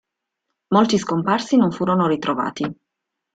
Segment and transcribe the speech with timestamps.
[0.69, 2.75] Molti scomparsi non furono ritrovati.